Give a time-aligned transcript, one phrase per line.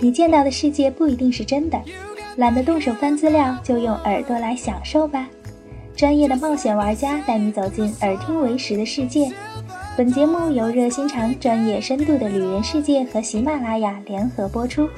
[0.00, 1.78] 你见到的世界不一定是真的，
[2.36, 5.28] 懒得动手翻资料，就用耳朵来享受吧。
[5.94, 9.30] 专业的冒险玩家带你走进耳听为实的世界。
[9.98, 14.88] 本节目由热心肠、专业深度的旅人世界和喜马拉雅联合播出。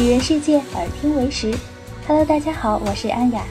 [0.00, 1.54] 旅人世界，耳听为实。
[2.06, 3.44] Hello，大家好，我是安雅。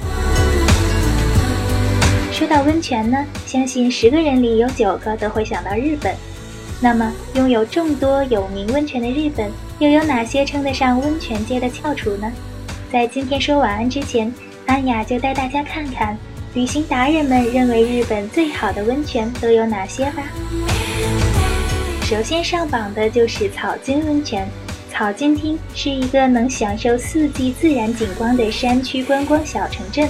[2.34, 6.14] 说到温泉呢，相信十个人里有九个都会想到日本。
[6.80, 12.32] 那么，拥有众多有名温泉的日本，又有哪些称得上温泉界的翘楚呢？
[12.92, 14.32] 在今天说晚安之前，
[14.68, 16.16] 安雅就带大家看看。
[16.54, 20.24] 旅行达人们认为日本最好的温泉都有哪些吧？
[22.04, 24.48] 首先上榜的就是草津温泉。
[24.92, 30.10] 草津町是一个能享受四季自然景观的山区观光小城镇，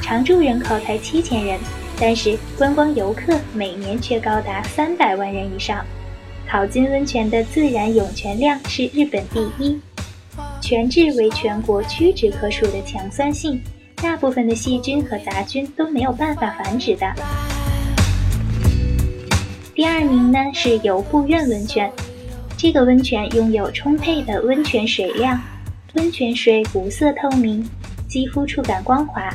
[0.00, 1.58] 常住人口才七千人，
[2.00, 5.84] 但是观光游客每年却高达三百万人以上。
[6.48, 9.80] 草金温泉的自然涌泉量是日本第一，
[10.60, 13.60] 泉质为全国屈指可数的强酸性。
[13.96, 17.12] 大部分的细菌和杂菌都没有办法繁殖的。
[19.74, 21.90] 第二名呢是游步院温泉，
[22.56, 25.40] 这个温泉拥有充沛的温泉水量，
[25.94, 27.66] 温泉水无色透明，
[28.06, 29.34] 肌肤触感光滑。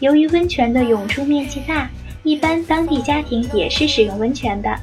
[0.00, 1.90] 由于温泉的涌出面积大，
[2.22, 4.74] 一般当地家庭也是使用温泉的。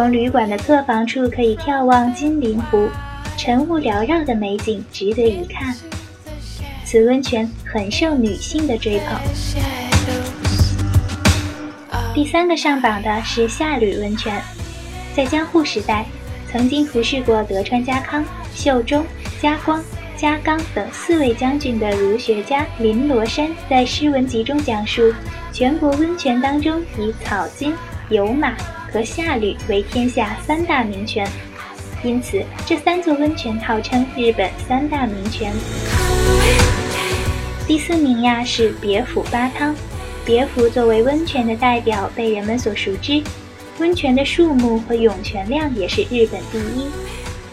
[0.00, 2.88] 从旅馆的客房处可以眺望金陵湖，
[3.36, 5.76] 晨雾缭绕的美景值得一看。
[6.86, 9.20] 此温泉很受女性的追捧。
[12.14, 14.40] 第三个上榜的是夏吕温泉，
[15.14, 16.06] 在江户时代，
[16.50, 19.04] 曾经服侍过德川家康、秀忠、
[19.38, 19.84] 家光、
[20.16, 25.12] 家纲等四位将军的儒学家林罗山，在诗文集中讲述，
[25.52, 27.74] 全国温泉当中以草津、
[28.08, 28.56] 有马
[28.92, 31.26] 和夏吕为天下三大名泉，
[32.02, 35.52] 因此这三座温泉号称日本三大名泉。
[37.66, 39.74] 第四名呀是别府八汤，
[40.24, 43.22] 别府作为温泉的代表被人们所熟知，
[43.78, 46.86] 温泉的数目和涌泉量也是日本第一。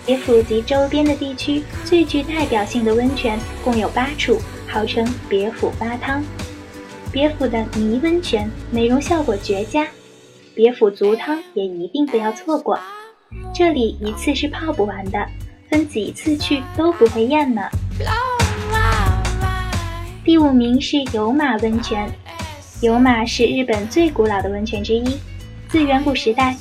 [0.05, 6.23] 别府及周边的地区最具代表性的温泉共有八处，号称别府八汤。
[7.11, 9.85] 别府的泥温泉美容效果绝佳，
[10.57, 12.79] 别府足汤也一定不要错过，
[13.53, 15.23] 这里一次是泡不完的，
[15.69, 17.61] 分几次去都不会厌呢。
[20.25, 22.09] 第五名是有马温泉，
[22.81, 25.19] 有马是日本最古老的温泉之一。
[25.67, 26.55] 自远古时代，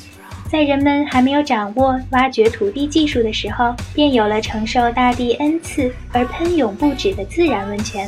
[0.50, 8.06] 在人们还没有掌握挖掘土地技术的时候，便有了承受大地恩赐而喷涌不止的自然温泉。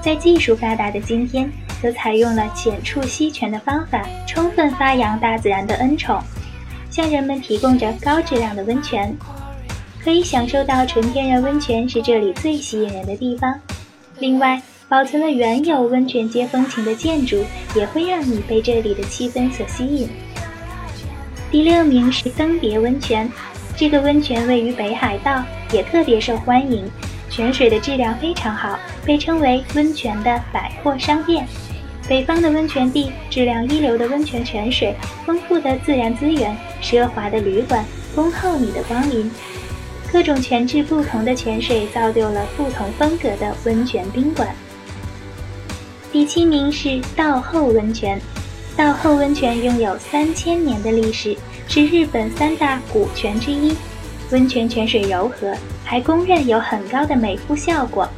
[0.00, 1.52] 在技术发达的今天，
[1.82, 6.20] 则采用了浅触吸泉的方法，充分发扬大自然的恩宠，
[6.90, 9.16] 向人们提供着高质量的温泉。
[10.02, 13.54] 可以享受到纯天然温泉是这里最吸引人的地方。
[14.18, 17.44] 另外，保存了原有温泉街风情的建筑，
[17.76, 20.08] 也会让你被这里的气氛所吸引。
[21.50, 23.30] 第六名是登别温泉，
[23.76, 26.90] 这个温泉位于北海道，也特别受欢迎，
[27.28, 31.46] 泉水的质量非常好，被称为温泉的百货商店。
[32.10, 34.92] 北方的温泉地，质量一流的温泉泉水，
[35.24, 37.84] 丰富的自然资源，奢华的旅馆，
[38.16, 39.30] 恭候你的光临。
[40.10, 44.48] 各种泉质不同的泉水，造就了不同风格的温泉宾馆。
[46.10, 48.20] 第七名是道后温泉，
[48.76, 51.36] 道后温泉拥有三千年的历史，
[51.68, 53.72] 是日本三大古泉之一。
[54.32, 55.54] 温泉泉水柔和，
[55.84, 58.08] 还公认有很高的美肤效果。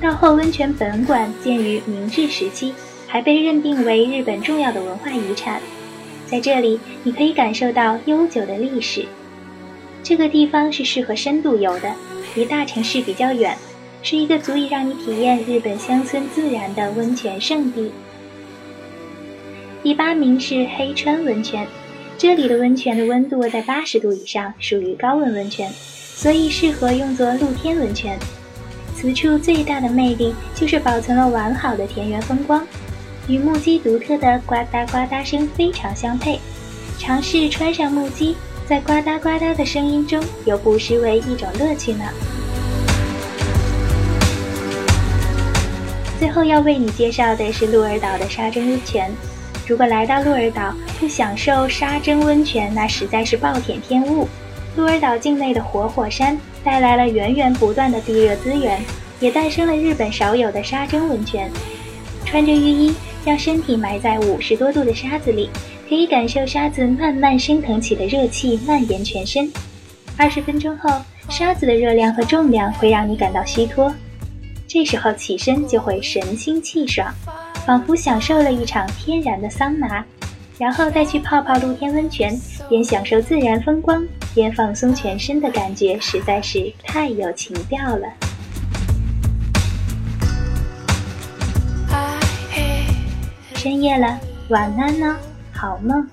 [0.00, 2.72] 道后温泉本馆建于明治时期，
[3.10, 5.60] 还被认定为日本重要的文化遗产。
[6.26, 9.04] 在这里，你可以感受到悠久的历史。
[10.02, 11.92] 这个地方是适合深度游的，
[12.36, 13.56] 离大城市比较远。
[14.02, 17.92] 是一个足以让你体验日本乡村自然的温泉圣地。
[19.82, 21.66] 第八名是黑川温泉，
[22.16, 28.18] 这里的温泉的温度在八十度以上，属于高温温泉，所以适合用作露天温泉。
[28.94, 32.66] 此处最大的魅力就是保存了完好的田园风光，
[33.26, 36.38] 与木屐独特的呱嗒呱嗒声非常相配。
[36.98, 38.34] 尝试穿上木屐，
[38.66, 42.04] 在呱嗒呱嗒的声音中，又不失为一种乐趣呢。
[46.18, 49.10] 最后要为你介绍的是鹿儿岛的沙蒸温泉。
[49.66, 54.28] 如果来到鹿儿岛不享受沙蒸温泉，那实在是暴殄天物。
[54.76, 58.84] 鹿儿岛境内的活火山带来了源源不断的地热资源，
[59.18, 61.50] 也诞生了日本少有的沙蒸温泉。
[62.26, 62.94] 穿着浴衣，
[63.24, 65.50] 让身体埋在五十多度的沙子里，
[65.88, 69.50] 可以感受沙子慢慢升腾起的热气蔓延全身。
[70.16, 70.90] 二十分钟后，
[71.28, 73.92] 沙子的热量和重量会让你感到虚脱，
[74.66, 77.12] 这时候起身就会神清气爽，
[77.66, 80.04] 仿佛享受了一场天然的桑拿。
[80.58, 82.38] 然后再去泡泡露天温泉，
[82.68, 88.06] 边享受自然风光，边放松全身的感觉，实在是太有情调了。
[93.62, 94.18] 深夜了，
[94.48, 95.14] 晚安呢，
[95.52, 96.08] 好梦。